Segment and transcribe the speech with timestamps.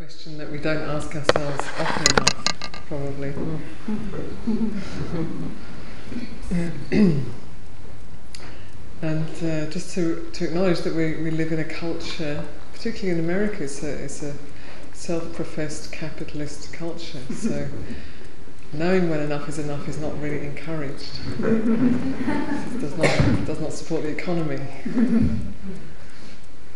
[0.00, 2.42] question that we don't ask ourselves often enough,
[2.88, 3.34] probably.
[9.02, 12.42] and uh, just to, to acknowledge that we, we live in a culture,
[12.72, 14.34] particularly in America, it's a, it's a
[14.94, 17.20] self professed capitalist culture.
[17.34, 17.68] So
[18.72, 21.10] knowing when enough is enough is not really encouraged.
[21.40, 24.60] it does not, does not support the economy.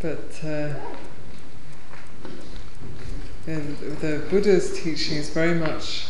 [0.03, 0.75] But uh,
[3.47, 3.61] yeah,
[4.01, 6.07] the, Buddha's teaching is very much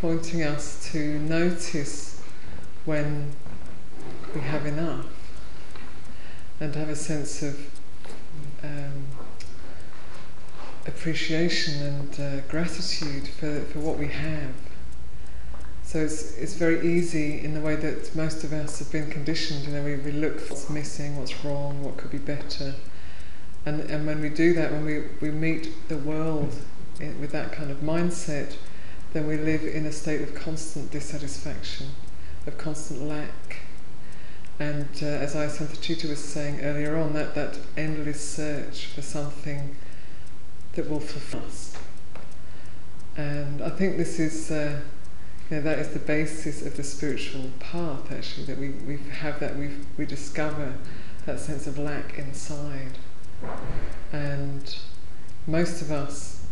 [0.00, 2.20] pointing us to notice
[2.84, 3.32] when
[4.34, 5.06] we have enough
[6.60, 7.58] and have a sense of
[8.62, 9.06] um,
[10.86, 14.50] appreciation and uh, gratitude for, for what we have.
[15.84, 19.64] So it's, it's very easy in the way that most of us have been conditioned,
[19.64, 22.74] you know, we, we look for what's missing, what's wrong, what could be better.
[23.64, 26.54] And, and when we do that, when we, we meet the world
[27.00, 28.56] in, with that kind of mindset,
[29.12, 31.88] then we live in a state of constant dissatisfaction,
[32.46, 33.58] of constant lack.
[34.58, 39.76] And uh, as Ayya Santacitta was saying earlier on, that, that endless search for something
[40.74, 41.76] that will fulfill us.
[43.16, 44.80] And I think this is, uh,
[45.50, 49.38] you know, that is the basis of the spiritual path actually, that we, we have
[49.40, 50.74] that, we we discover
[51.26, 52.98] that sense of lack inside.
[54.12, 54.76] And
[55.46, 56.43] most of us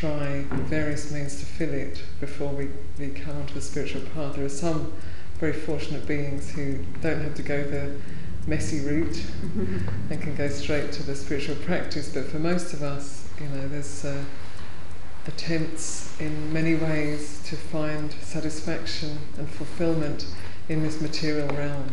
[0.00, 4.34] try various means to fill it before we, we come onto the spiritual path.
[4.34, 4.92] There are some
[5.38, 7.96] very fortunate beings who don't have to go the
[8.46, 9.24] messy route
[10.10, 13.68] and can go straight to the spiritual practice, but for most of us, you know,
[13.68, 14.24] there's uh,
[15.28, 20.26] attempts in many ways to find satisfaction and fulfillment
[20.68, 21.86] in this material realm.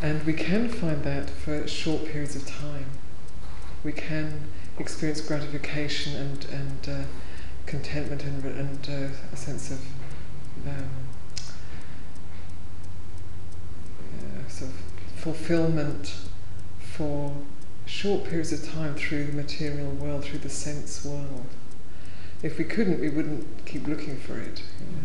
[0.00, 2.86] And we can find that for short periods of time.
[3.84, 7.06] We can experience gratification and, and uh,
[7.66, 9.80] contentment and, and uh, a sense of
[10.66, 10.88] um,
[14.48, 14.76] sort of
[15.16, 16.14] fulfillment
[16.80, 17.34] for
[17.86, 21.46] short periods of time through the material world, through the sense world.
[22.42, 24.62] If we couldn't, we wouldn't keep looking for it.
[24.80, 25.02] You know?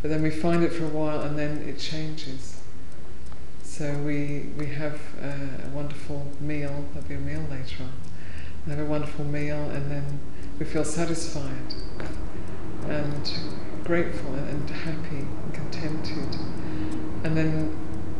[0.00, 2.60] But then we find it for a while and then it changes.
[3.62, 8.01] So we, we have uh, a wonderful meal, there'll be a meal later on.
[8.68, 10.20] Have a wonderful meal and then
[10.58, 11.74] we feel satisfied
[12.88, 13.32] and
[13.84, 16.38] grateful and happy and contented.
[17.24, 17.76] And then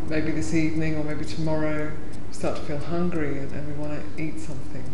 [0.08, 1.92] maybe this evening or maybe tomorrow
[2.28, 4.84] we start to feel hungry and, and we want to eat something.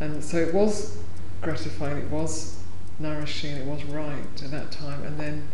[0.00, 0.98] And so it was
[1.40, 2.62] gratifying, it was
[2.98, 5.02] nourishing, it was right at that time.
[5.04, 5.48] And then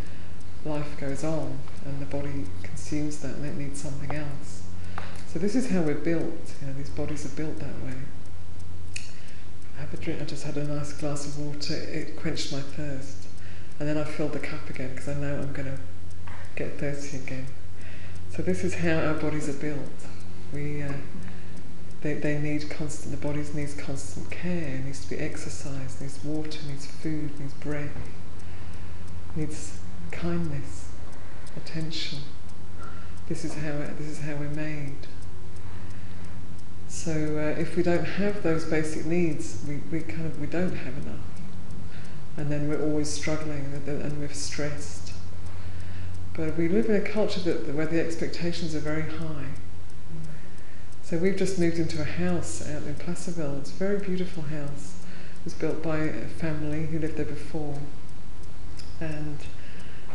[0.65, 4.63] life goes on and the body consumes that and it needs something else.
[5.33, 6.55] So this is how we're built.
[6.61, 7.95] You know, these bodies are built that way.
[9.79, 10.23] Have a drink.
[10.23, 11.75] I just had a nice glass of water.
[11.75, 13.27] It quenched my thirst,
[13.79, 15.79] and then I filled the cup again because I know I'm going to
[16.57, 17.47] get thirsty again.
[18.31, 20.07] So this is how our bodies are built.
[20.53, 20.93] We uh,
[22.03, 23.19] they, they need constant.
[23.19, 24.79] The bodies needs constant care.
[24.85, 26.01] Needs to be exercised.
[26.01, 26.59] Needs water.
[26.69, 27.39] Needs food.
[27.41, 27.91] Needs breath.
[29.37, 29.79] Needs
[30.15, 30.89] kindness,
[31.57, 32.21] attention.
[33.29, 35.07] This is how this is how we're made.
[36.95, 40.75] So uh, if we don't have those basic needs, we, we kind of we don't
[40.75, 41.27] have enough,
[42.37, 45.13] and then we're always struggling and we're stressed.
[46.35, 49.49] But we live in a culture that where the expectations are very high.
[51.03, 53.59] So we've just moved into a house out in Placerville.
[53.59, 54.95] It's a very beautiful house.
[55.41, 57.81] It was built by a family who lived there before,
[59.01, 59.39] and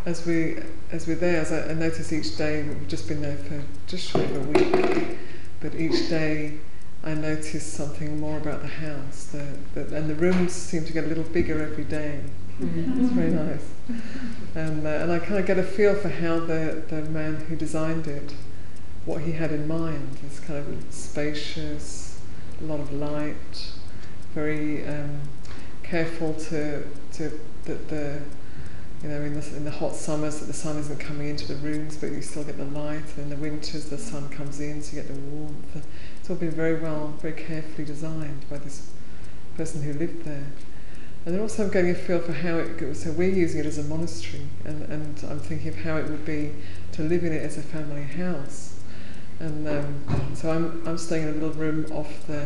[0.05, 0.57] as we
[0.91, 4.25] as we're there, as I, notice each day, we've just been there for just short
[4.25, 5.17] of a week,
[5.59, 6.57] but each day
[7.03, 9.25] I notice something more about the house.
[9.25, 12.21] The, the, and the rooms seem to get a little bigger every day.
[12.59, 13.03] Mm-hmm.
[13.03, 13.65] It's very nice.
[14.55, 17.55] And, uh, and I kind of get a feel for how the, the man who
[17.55, 18.33] designed it,
[19.05, 20.17] what he had in mind.
[20.25, 22.19] It's kind of spacious,
[22.59, 23.71] a lot of light,
[24.35, 25.21] very um,
[25.83, 28.19] careful to, to that the
[29.03, 31.55] you know, in the, in the hot summers that the sun isn't coming into the
[31.55, 34.81] rooms, but you still get the light, and in the winters the sun comes in,
[34.81, 35.85] so you get the warmth.
[36.29, 38.91] It's all been very well, very carefully designed by this
[39.57, 40.45] person who lived there.
[41.25, 43.01] And then also I'm getting a feel for how it goes.
[43.01, 46.25] So we're using it as a monastery, and, and I'm thinking of how it would
[46.25, 46.51] be
[46.91, 48.79] to live in it as a family house.
[49.39, 52.45] And um, so I'm, I'm staying in a little room off the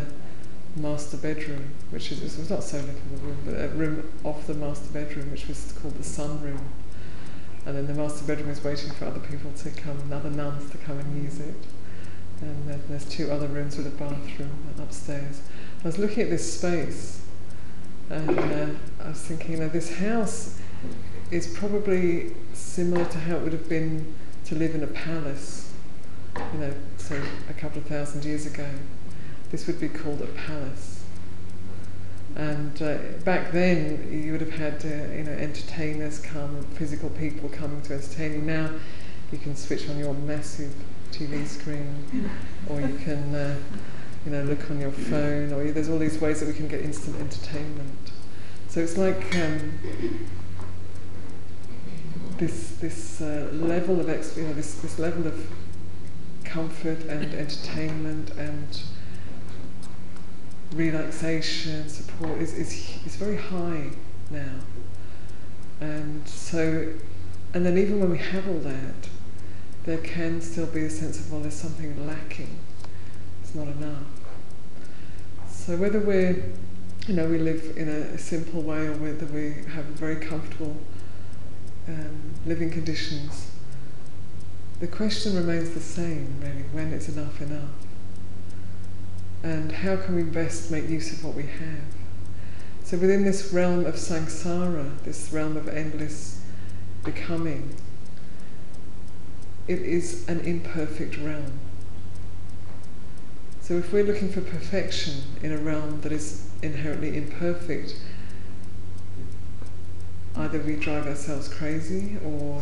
[0.78, 4.48] master bedroom, which is it was not so little a room, but a room off
[4.48, 6.70] the master bedroom, which was called the sun room.
[7.66, 10.78] And then the master bedroom is waiting for other people to come, other nuns to
[10.78, 11.56] come and use it.
[12.44, 15.42] And then there's two other rooms with a bathroom upstairs.
[15.82, 17.22] I was looking at this space,
[18.10, 18.68] and uh,
[19.02, 20.60] I was thinking, you know, this house
[21.32, 24.14] is probably similar to how it would have been
[24.46, 25.72] to live in a palace,
[26.36, 28.68] you know, say a couple of thousand years ago.
[29.50, 31.02] This would be called a palace.
[32.36, 37.48] And uh, back then, you would have had, uh, you know, entertainers come, physical people
[37.48, 38.42] coming to entertain you.
[38.42, 38.70] Now,
[39.32, 40.74] you can switch on your massive
[41.14, 42.30] TV screen,
[42.70, 43.56] or you can, uh,
[44.26, 46.82] you know, look on your phone, or there's all these ways that we can get
[46.82, 48.12] instant entertainment.
[48.68, 49.80] So it's like um,
[52.38, 55.48] this this uh, level of ex- you know this this level of
[56.44, 58.82] comfort and entertainment and
[60.74, 63.92] relaxation support is is is very high
[64.32, 64.56] now,
[65.80, 66.94] and so
[67.54, 69.10] and then even when we have all that,
[69.86, 72.58] there can still be a sense of well, there's something lacking.
[73.42, 74.04] It's not enough.
[75.50, 76.52] So whether we're
[77.08, 80.78] you know we live in a, a simple way or whether we have very comfortable
[81.88, 83.52] um, living conditions,
[84.80, 87.70] the question remains the same, really, when it's enough enough.
[89.44, 91.84] And how can we best make use of what we have?
[92.84, 96.42] So within this realm of samsara, this realm of endless
[97.04, 97.76] becoming,
[99.68, 101.60] it is an imperfect realm.
[103.62, 107.96] So if we're looking for perfection in a realm that is inherently imperfect,
[110.36, 112.62] either we drive ourselves crazy or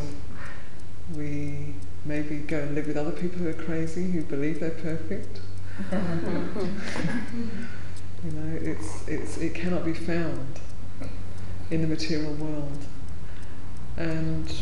[1.15, 1.73] we
[2.05, 5.39] maybe go and live with other people who are crazy, who believe they're perfect.
[5.91, 5.97] you
[8.31, 10.59] know, it's, it's, it cannot be found
[11.71, 12.85] in the material world.
[13.97, 14.53] And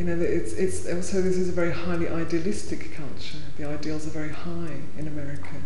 [0.00, 3.36] you know, it's, it's also this is a very highly idealistic culture.
[3.58, 5.56] The ideals are very high in America,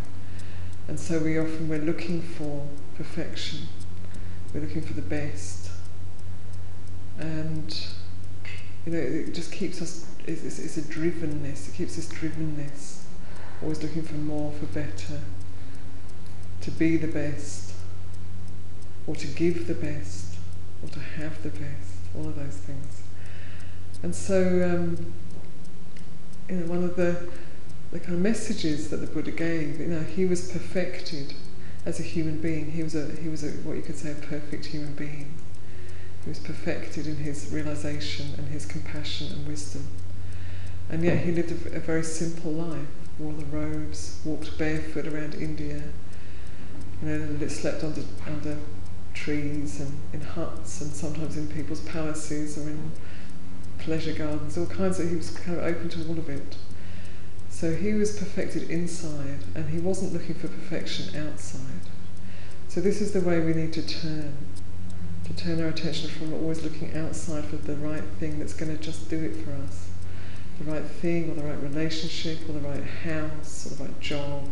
[0.89, 2.67] and so we often we're looking for
[2.97, 3.59] perfection.
[4.53, 5.69] We're looking for the best.
[7.17, 7.73] And,
[8.85, 13.03] you know, it just keeps us, it's, it's, it's a drivenness, it keeps this drivenness,
[13.63, 15.21] always looking for more, for better,
[16.59, 17.71] to be the best,
[19.07, 20.35] or to give the best,
[20.83, 23.04] or to have the best, all of those things.
[24.03, 25.13] And so, um,
[26.49, 27.27] you know, one of the,
[27.91, 31.33] the kind of messages that the Buddha gave, you know, he was perfected
[31.85, 34.15] as a human being, he was a he was a what you could say a
[34.15, 35.33] perfect human being.
[36.23, 39.87] He was perfected in his realization and his compassion and wisdom.
[40.89, 42.87] And yet he lived a, a very simple life,
[43.19, 45.83] wore the robes, walked barefoot around India,
[47.03, 48.57] you know, slept under under
[49.13, 52.91] trees and in huts and sometimes in people's palaces or in
[53.79, 56.57] pleasure gardens, all kinds of he was kind of open to all of it.
[57.49, 61.61] So he was perfected inside and he wasn't looking for perfection outside.
[62.67, 64.35] So this is the way we need to turn.
[65.25, 68.83] To turn our attention from always looking outside for the right thing that's going to
[68.83, 69.87] just do it for us.
[70.59, 74.49] The right thing or the right relationship or the right house or the right job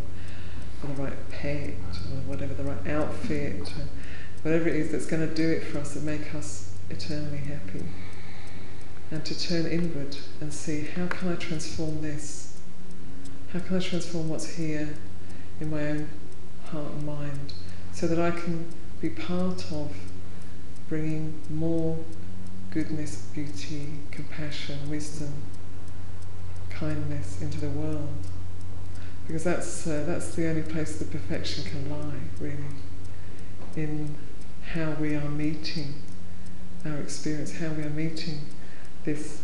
[0.82, 1.72] or the right pet
[2.12, 3.72] or whatever, the right outfit,
[4.44, 7.84] whatever it is that's going to do it for us and make us eternally happy.
[9.14, 12.58] And to turn inward and see how can I transform this
[13.54, 14.96] how can I transform what's here
[15.62, 16.10] in my own
[16.72, 17.54] heart and mind
[17.92, 18.66] so that I can
[19.00, 19.96] be part of
[20.90, 22.00] bringing more
[22.72, 25.32] goodness, beauty, compassion, wisdom,
[26.72, 28.10] kindness into the world?
[29.28, 32.58] Because that's, uh, that's the only place the perfection can lie, really,
[33.76, 34.16] in
[34.72, 35.94] how we are meeting
[36.84, 38.40] our experience, how we are meeting
[39.04, 39.42] this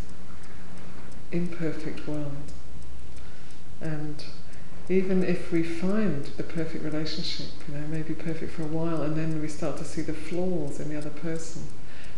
[1.32, 2.52] imperfect world.
[3.82, 4.24] And
[4.90, 9.16] even if we find the perfect relationship, you know, maybe perfect for a while, and
[9.16, 11.68] then we start to see the flaws in the other person,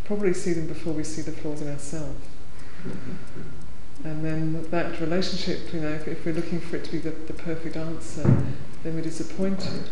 [0.05, 2.25] probably see them before we see the flaws in ourselves.
[4.03, 7.11] And then that relationship, you know, if, if we're looking for it to be the,
[7.11, 8.23] the perfect answer,
[8.83, 9.89] then we're disappointed.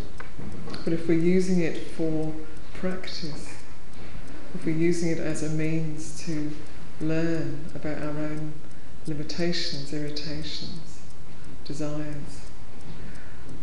[0.84, 2.34] But if we're using it for
[2.74, 3.56] practice,
[4.56, 6.51] if we're using it as a means to
[7.01, 8.53] learn about our own
[9.08, 11.00] limitations, irritations,
[11.65, 12.41] desires,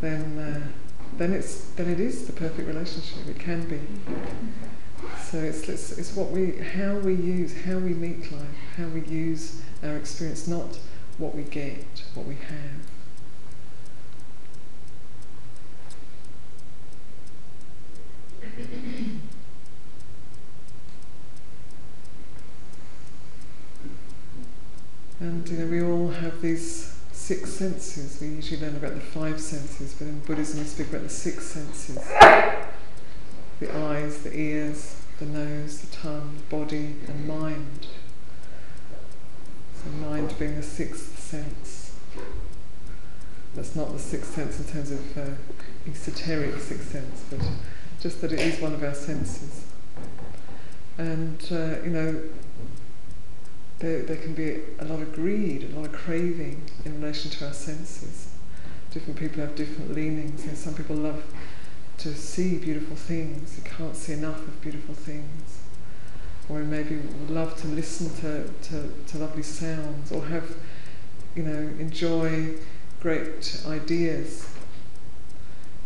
[0.01, 0.69] then uh,
[1.17, 3.27] then it's then it is the perfect relationship.
[3.29, 3.81] It can be.
[5.23, 9.03] So it's, it's it's what we how we use how we meet life, how we
[9.03, 10.79] use our experience, not
[11.19, 12.96] what we get, what we have.
[25.27, 28.21] And you know, we all have these six senses.
[28.21, 31.45] We usually learn about the five senses, but in Buddhism we speak about the six
[31.47, 31.99] senses
[33.59, 37.89] the eyes, the ears, the nose, the tongue, the body, and mind.
[39.75, 41.99] So, mind being the sixth sense.
[43.57, 45.31] That's not the sixth sense in terms of uh,
[45.91, 47.41] esoteric sixth sense, but
[48.01, 49.65] just that it is one of our senses.
[50.99, 52.23] And, uh, you know,
[53.79, 57.47] there, there can be a lot of greed, a lot of craving in relation to
[57.47, 58.29] our senses.
[58.91, 60.45] Different people have different leanings.
[60.45, 61.23] You know, some people love
[61.99, 65.61] to see beautiful things, you can't see enough of beautiful things.
[66.49, 70.57] Or maybe love to listen to, to, to lovely sounds, or have,
[71.35, 72.55] you know, enjoy
[73.01, 74.49] great ideas.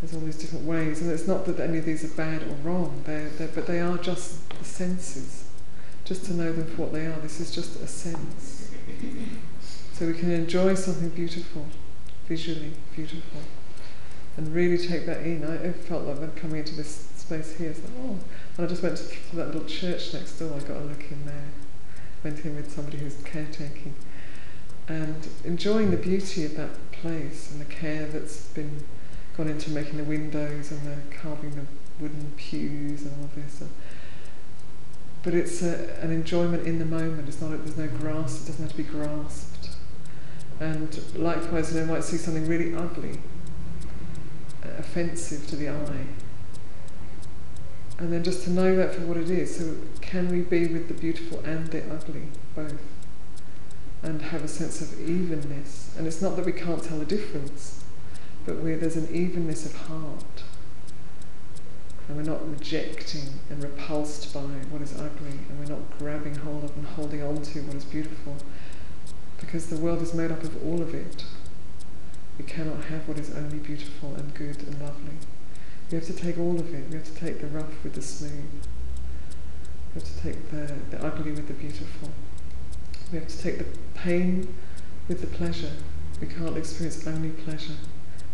[0.01, 2.55] There's all these different ways, and it's not that any of these are bad or
[2.63, 5.50] wrong, they're, they're, but they are just the senses
[6.11, 7.21] just to know them for what they are.
[7.21, 8.73] This is just a sense.
[9.93, 11.65] So we can enjoy something beautiful,
[12.27, 13.43] visually beautiful,
[14.37, 15.45] and really take that in.
[15.45, 18.19] I, felt like when coming into this space here, it's like, oh,
[18.57, 20.53] and I just went to, that little church next door.
[20.53, 21.51] I got a look in there.
[22.25, 23.95] Went in with somebody who's caretaking,
[24.89, 28.83] and enjoying the beauty of that place and the care that's been
[29.37, 31.67] gone into making the windows and the carving the
[32.01, 33.61] wooden pews and all of this.
[33.61, 33.71] And,
[35.23, 37.29] but it's a, an enjoyment in the moment.
[37.29, 37.51] It's not.
[37.65, 38.43] There's no grasp.
[38.43, 39.71] It doesn't have to be grasped.
[40.61, 43.19] And likewise, you know, might see something really ugly,
[44.65, 46.07] uh, offensive to the eye,
[47.99, 49.57] and then just to know that for what it is.
[49.57, 52.75] So, can we be with the beautiful and the ugly both,
[54.03, 55.95] and have a sense of evenness?
[55.97, 57.85] And it's not that we can't tell the difference,
[58.47, 60.45] but where there's an evenness of heart
[62.11, 66.65] and we're not rejecting and repulsed by what is ugly, and we're not grabbing hold
[66.65, 68.37] of and holding on to what is beautiful,
[69.41, 71.25] because the world is made up of all of it.
[72.37, 75.19] We cannot have what is only beautiful and good and lovely.
[75.89, 76.89] We have to take all of it.
[76.89, 78.33] We have to take the rough with the smooth.
[79.95, 82.11] We have to take the, the ugly with the beautiful.
[83.13, 84.53] We have to take the pain
[85.07, 85.75] with the pleasure.
[86.21, 87.77] We can't experience only pleasure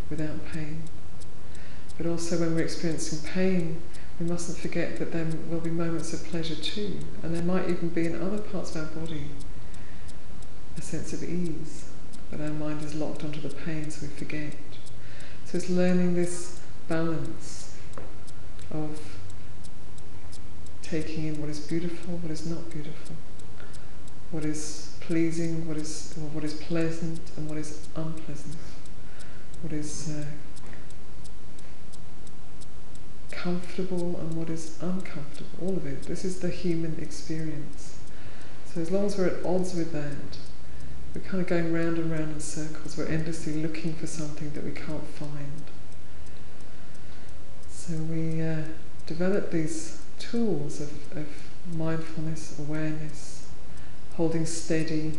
[0.09, 0.83] without pain.
[1.97, 3.81] But also, when we're experiencing pain,
[4.21, 7.91] we mustn't forget that there will be moments of pleasure too, and there might even
[7.91, 9.25] be in other parts of our body
[10.77, 11.89] a sense of ease,
[12.31, 14.55] but our mind is locked onto the pain, so we forget.
[15.45, 17.77] So it's learning this balance
[18.71, 18.99] of
[20.83, 23.17] taking in what is beautiful, what is not beautiful,
[24.31, 28.57] what is pleasing, what is what is pleasant, and what is unpleasant,
[29.63, 30.25] what is uh,
[33.37, 36.03] comfortable and what is uncomfortable, all of it.
[36.05, 37.99] This is the human experience.
[38.65, 40.39] So as long as we're at odds with that,
[41.15, 42.97] we're kind of going round and round in circles.
[42.97, 45.63] We're endlessly looking for something that we can't find.
[47.69, 48.63] So we uh,
[49.07, 51.27] develop these tools of, of
[51.73, 53.47] mindfulness, awareness,
[54.15, 55.13] holding steady,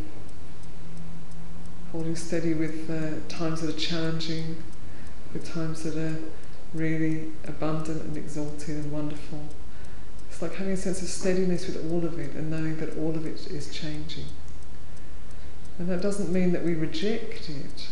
[1.92, 4.58] holding steady with uh, times that are challenging,
[5.34, 6.18] with times that are
[6.78, 9.48] really abundant and exalted and wonderful.
[10.30, 13.16] It's like having a sense of steadiness with all of it and knowing that all
[13.16, 14.26] of it is changing.
[15.80, 17.88] And that doesn't mean that we reject it.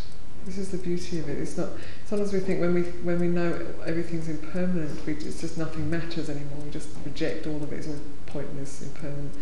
[0.45, 1.39] This is the beauty of it.
[1.39, 1.69] It's not.
[2.05, 6.29] Sometimes we think when we when we know everything's impermanent, we, it's just nothing matters
[6.29, 6.59] anymore.
[6.63, 7.77] We just reject all of it.
[7.77, 7.95] It's all
[8.27, 9.33] pointless, impermanent.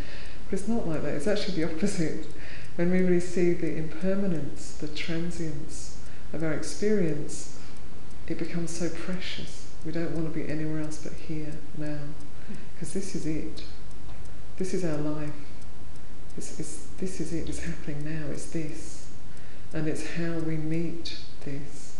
[0.50, 1.16] But it's not like that.
[1.16, 2.26] It's actually the opposite.
[2.76, 5.98] When we really see the impermanence, the transience
[6.32, 7.60] of our experience,
[8.28, 9.68] it becomes so precious.
[9.86, 12.00] We don't want to be anywhere else but here, now.
[12.74, 13.64] Because this is it.
[14.58, 15.34] This is our life.
[16.38, 17.50] It's, it's, this is it.
[17.50, 18.32] It's happening now.
[18.32, 19.10] It's this.
[19.74, 22.00] And it's how we meet this.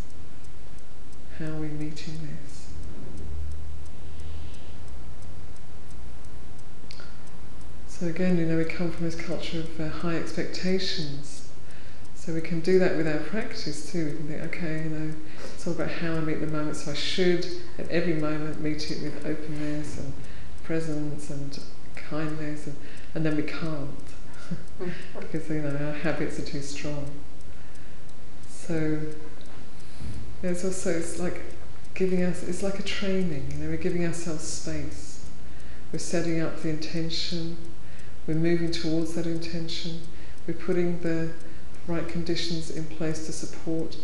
[1.40, 2.68] How we meeting this?
[7.88, 11.43] So again, you know, we come from this culture of uh, high expectations
[12.24, 14.06] so we can do that with our practice too.
[14.06, 15.14] We can think, okay, you know,
[15.54, 16.78] it's all about how I meet the moment.
[16.78, 17.46] So I should,
[17.78, 20.14] at every moment, meet it with openness and
[20.64, 21.60] presence and
[21.98, 22.78] kindness, and,
[23.14, 23.90] and then we can't
[25.20, 27.12] because you know our habits are too strong.
[28.48, 29.02] So
[30.44, 31.42] it's also it's like
[31.94, 33.52] giving us it's like a training.
[33.52, 35.26] You know, we're giving ourselves space.
[35.92, 37.58] We're setting up the intention.
[38.28, 40.04] We're moving towards that intention.
[40.48, 41.34] We're putting the
[41.88, 43.98] right conditions in place to support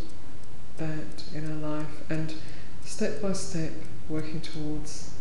[0.77, 2.33] that in our life and
[2.83, 3.71] step by step
[4.07, 5.13] working towards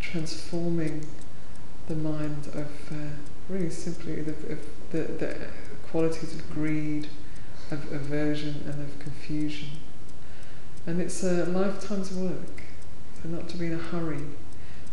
[0.00, 1.06] transforming
[1.88, 2.94] the mind of uh,
[3.48, 4.34] really simply the,
[4.90, 5.36] the, the,
[5.90, 7.08] qualities of greed,
[7.72, 9.68] of aversion and of confusion.
[10.86, 12.62] And it's a lifetime's work,
[13.20, 14.22] so not to be in a hurry,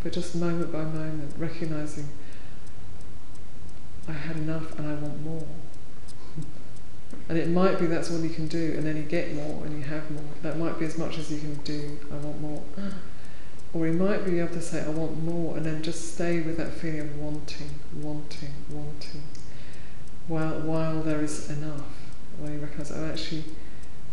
[0.01, 2.07] but just moment by moment, recognizing
[4.07, 5.47] I had enough and I want more.
[7.29, 9.77] And it might be that's all you can do, and then you get more and
[9.77, 10.23] you have more.
[10.43, 12.63] That might be as much as you can do, I want more.
[13.73, 16.55] Or you might be able to say, I want more, and then just stay with
[16.55, 17.69] that feeling of wanting,
[18.01, 19.23] wanting, wanting,
[20.27, 21.83] while, while there is enough.
[22.39, 23.43] While you recognize, oh, actually,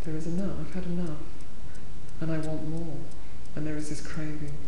[0.04, 1.18] there is enough, I've had enough,
[2.20, 2.96] and I want more.
[3.54, 4.58] And there is this craving.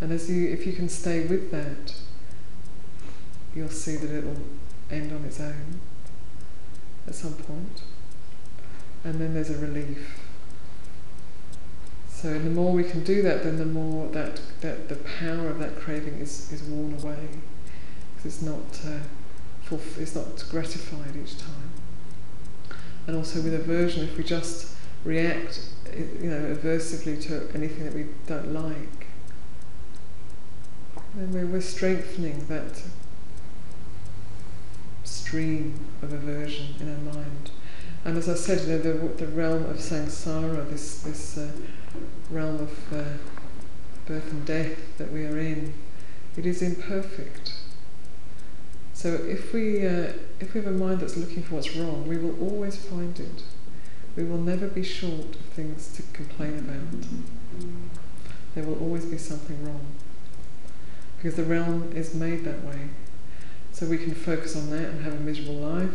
[0.00, 1.94] And as you, if you can stay with that,
[3.52, 4.42] you'll see that it will
[4.92, 5.80] end on its own
[7.06, 7.82] at some point.
[9.04, 10.20] And then there's a relief.
[12.08, 15.58] So the more we can do that, then the more that, that the power of
[15.58, 17.28] that craving is, is worn away.
[18.14, 21.70] Because it's not, uh, it's not gratified each time.
[23.06, 25.66] And also with aversion, if we just react
[25.96, 29.06] you know, aversively to anything that we don't like,
[31.14, 32.82] then we're, we're strengthening that
[35.10, 37.50] stream of aversion in our mind.
[38.04, 41.50] And as I said, the, the realm of samsara, this, this uh,
[42.30, 43.04] realm of uh,
[44.06, 45.74] birth and death that we are in,
[46.36, 47.54] it is imperfect.
[48.94, 52.16] So if we, uh, if we have a mind that's looking for what's wrong, we
[52.16, 53.42] will always find it.
[54.16, 57.08] We will never be short of things to complain about.
[58.54, 59.86] There will always be something wrong.
[61.16, 62.88] Because the realm is made that way.
[63.72, 65.94] So we can focus on that and have a miserable life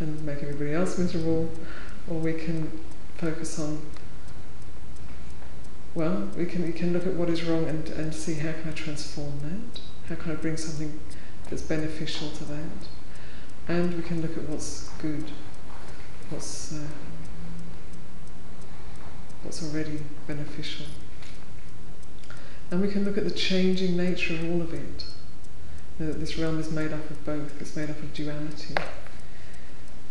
[0.00, 1.50] and make everybody else miserable,
[2.08, 2.70] or we can
[3.16, 3.80] focus on,
[5.94, 8.68] well, we can, we can look at what is wrong and, and see how can
[8.68, 11.00] I transform that, how can I bring something
[11.48, 12.88] that's beneficial to that,
[13.68, 15.24] and we can look at what's good,
[16.28, 16.86] what's, uh,
[19.42, 20.86] what's already beneficial.
[22.70, 25.06] And we can look at the changing nature of all of it
[25.98, 28.74] this realm is made up of both, it's made up of duality.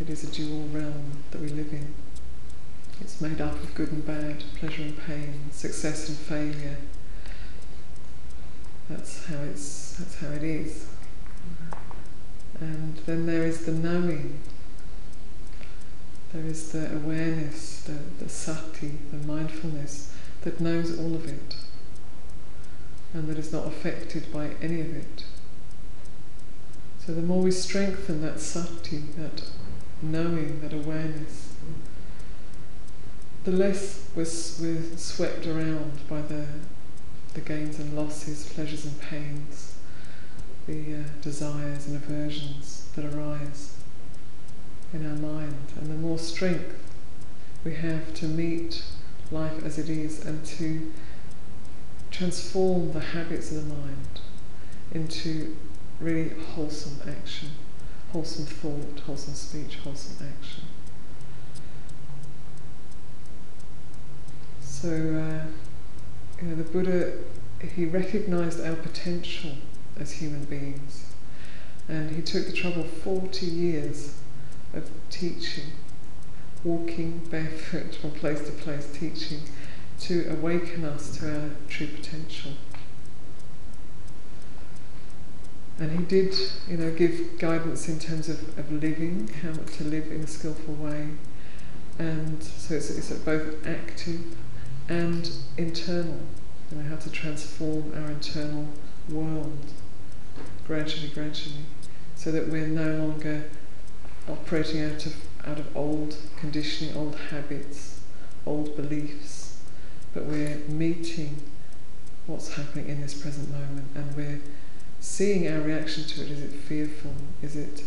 [0.02, 1.94] It is a dual realm that we live in.
[3.02, 6.78] It's made up of good and bad, pleasure and pain, success and failure.
[8.90, 10.88] That's how it's that's how it is.
[12.60, 14.40] And then there is the knowing.
[16.34, 21.56] There is the awareness, the, the sati, the mindfulness that knows all of it
[23.16, 25.24] and that is not affected by any of it.
[27.06, 29.44] So the more we strengthen that sati, that
[30.02, 31.54] knowing, that awareness,
[33.44, 36.48] the less we're, we're swept around by the,
[37.36, 39.76] the gains and losses, pleasures and pains,
[40.66, 43.76] the uh, desires and aversions that arise
[44.92, 45.74] in our mind.
[45.80, 46.74] And the more strength
[47.64, 48.84] we have to meet
[49.30, 50.92] life as it is and to
[52.10, 54.22] transform the habits of the mind
[54.92, 55.56] into
[56.00, 57.50] really wholesome action,
[58.12, 60.64] wholesome thought, wholesome speech, wholesome action.
[64.62, 65.46] So, uh,
[66.42, 67.14] you know, the Buddha,
[67.76, 69.54] he recognized our potential
[70.00, 71.14] as human beings,
[71.88, 74.16] and he took the trouble 40 years
[74.74, 75.72] of teaching,
[76.64, 79.42] walking barefoot from place to place, teaching
[80.02, 82.52] to awaken us to our true potential.
[85.78, 86.38] And he did,
[86.70, 90.76] you know, give guidance in terms of, of living, how to live in a skillful
[90.76, 91.10] way.
[92.00, 94.22] And so it's, it's both active
[94.88, 96.20] and internal,
[96.72, 98.68] you know, how to transform our internal
[99.10, 99.66] world
[100.66, 101.66] gradually, gradually,
[102.16, 103.44] so that we're no longer
[104.30, 108.00] operating out of out of old conditioning, old habits,
[108.46, 109.60] old beliefs,
[110.14, 111.36] but we're meeting
[112.26, 114.40] what's happening in this present moment and we're
[115.06, 116.32] seeing our reaction to it.
[116.32, 117.14] Is it fearful?
[117.42, 117.84] Is it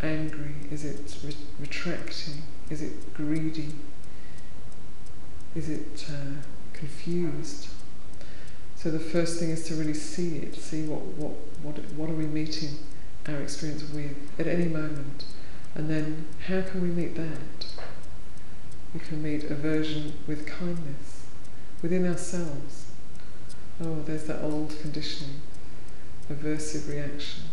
[0.00, 0.54] angry?
[0.70, 2.42] Is it re- retracting?
[2.70, 3.70] Is it greedy?
[5.54, 6.42] Is it uh,
[6.74, 7.68] confused?
[8.76, 12.14] So the first thing is to really see it, see what, what, what, what are
[12.14, 12.76] we meeting
[13.26, 15.24] our experience with at any moment.
[15.74, 17.66] And then how can we meet that?
[18.92, 21.24] We can meet aversion with kindness
[21.80, 22.84] within ourselves.
[23.82, 25.40] Oh, there's that old conditioning
[26.30, 27.44] aversive reaction.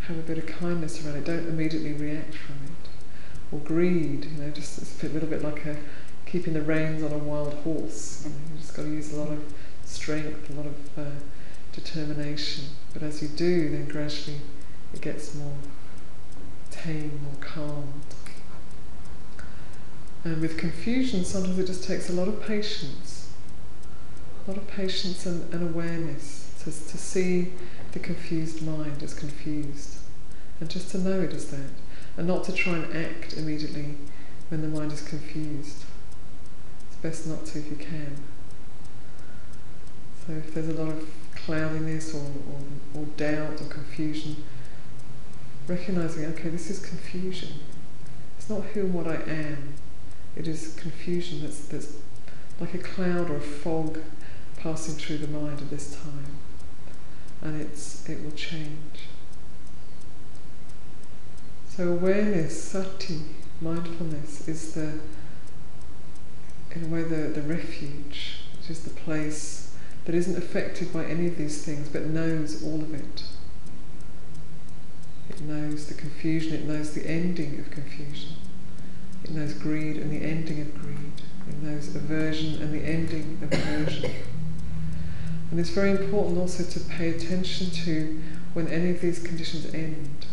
[0.00, 1.24] Have a bit of kindness around it.
[1.24, 2.88] Don't immediately react from it.
[3.52, 5.76] Or greed, you know, just it's a little bit like a,
[6.26, 8.24] keeping the reins on a wild horse.
[8.24, 9.44] You, know, you just got to use a lot of
[9.84, 11.10] strength, a lot of uh,
[11.72, 12.64] determination.
[12.92, 14.40] But as you do, then gradually
[14.92, 15.54] it gets more
[16.70, 17.92] tame, more calm.
[20.24, 23.30] And with confusion, sometimes it just takes a lot of patience,
[24.46, 27.52] a lot of patience and, and awareness to, to see
[27.92, 29.98] the confused mind as confused,
[30.60, 31.70] and just to know it as that,
[32.16, 33.96] and not to try and act immediately
[34.48, 35.84] when the mind is confused.
[36.86, 38.16] It's best not to if you can.
[40.26, 44.36] So if there's a lot of cloudiness or, or, or doubt or confusion,
[45.66, 47.54] recognizing, okay, this is confusion.
[48.38, 49.74] It's not who and what I am.
[50.36, 51.96] It is confusion that's, that's
[52.60, 53.98] like a cloud or a fog
[54.56, 56.26] passing through the mind at this time.
[57.42, 59.08] And it's, it will change.
[61.68, 63.20] So awareness, sati,
[63.60, 65.00] mindfulness, is the,
[66.72, 69.74] in a way, the, the refuge, which is the place
[70.04, 73.24] that isn't affected by any of these things but knows all of it.
[75.30, 78.36] It knows the confusion, it knows the ending of confusion.
[79.24, 81.22] It knows greed and the ending of greed.
[81.48, 83.50] It knows aversion and the ending of.
[85.52, 88.22] And it's very important also to pay attention to
[88.54, 90.24] when any of these conditions end.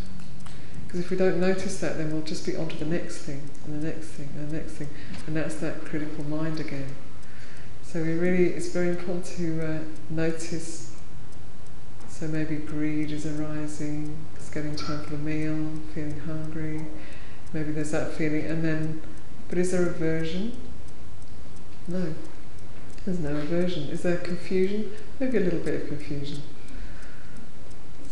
[0.88, 3.42] Because if we don't notice that, then we'll just be on to the next thing,
[3.66, 4.88] and the next thing, and the next thing,
[5.28, 6.96] and that's that critical mind again.
[7.84, 9.80] So we really, it's very important to uh,
[10.10, 10.96] notice.
[12.08, 16.86] So maybe greed is arising, it's getting time for the meal, feeling hungry,
[17.52, 19.02] maybe there's that feeling, and then,
[19.50, 20.54] but is there aversion?
[21.90, 22.16] No,
[23.04, 23.90] there's no aversion.
[23.90, 24.92] Is there confusion?
[25.20, 26.42] Maybe a little bit of confusion.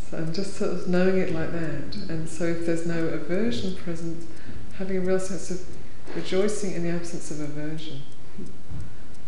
[0.10, 1.96] So, just sort of knowing it like that.
[2.10, 4.26] And so if there's no aversion present,
[4.78, 5.62] having a real sense of
[6.15, 8.02] rejoicing in the absence of aversion.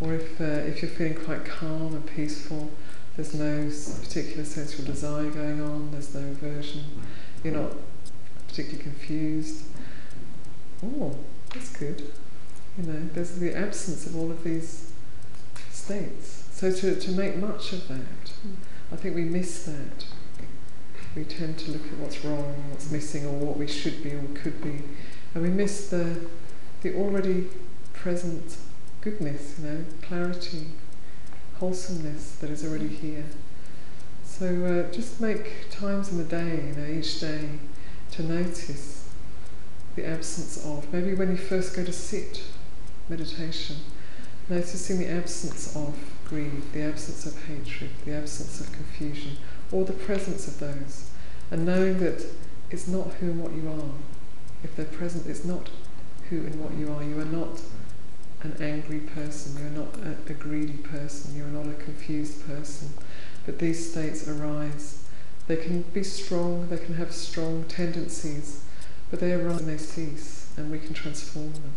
[0.01, 2.71] Or if, uh, if you're feeling quite calm and peaceful,
[3.15, 3.69] there's no
[4.01, 6.85] particular sensual desire going on, there's no aversion,
[7.43, 7.73] you're not
[8.47, 9.63] particularly confused.
[10.81, 11.15] Oh,
[11.53, 12.13] that's good.
[12.77, 14.93] You know, there's the absence of all of these
[15.69, 16.48] states.
[16.59, 18.33] So to, to make much of that,
[18.91, 20.03] I think we miss that.
[21.15, 24.21] We tend to look at what's wrong, what's missing, or what we should be or
[24.35, 24.81] could be,
[25.33, 26.19] and we miss the
[26.81, 27.47] the already
[27.93, 28.57] present
[28.99, 30.65] goodness, you know, clarity,
[31.59, 33.23] wholesomeness that is already here.
[34.25, 37.51] So uh, just make times in the day, you know, each day,
[38.11, 39.07] to notice
[39.95, 40.91] the absence of.
[40.91, 42.43] Maybe when you first go to sit,
[43.07, 43.77] meditation,
[44.49, 45.95] noticing the absence of
[46.29, 49.37] greed, the absence of hatred, the absence of confusion,
[49.71, 51.09] or the presence of those,
[51.51, 52.23] and knowing that
[52.69, 53.89] it's not who and what you are.
[54.63, 55.69] If they're present, it's not
[56.29, 57.03] who and what you are.
[57.03, 57.61] You are not
[58.43, 62.89] an angry person, you're not a, a, greedy person, you're not a confused person.
[63.45, 65.03] But these states arise.
[65.47, 68.63] They can be strong, they can have strong tendencies,
[69.09, 71.73] but they arise and they cease, and we can transform them.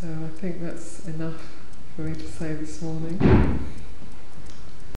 [0.00, 1.46] So I think that's enough
[1.94, 3.18] for me to say this morning.